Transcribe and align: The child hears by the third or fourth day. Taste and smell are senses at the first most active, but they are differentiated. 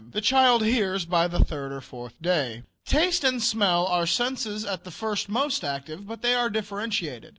The 0.13 0.19
child 0.19 0.63
hears 0.65 1.05
by 1.05 1.27
the 1.27 1.45
third 1.45 1.71
or 1.71 1.79
fourth 1.79 2.19
day. 2.23 2.63
Taste 2.87 3.23
and 3.23 3.39
smell 3.39 3.85
are 3.85 4.07
senses 4.07 4.65
at 4.65 4.83
the 4.83 4.89
first 4.89 5.29
most 5.29 5.63
active, 5.63 6.07
but 6.07 6.23
they 6.23 6.33
are 6.33 6.49
differentiated. 6.49 7.29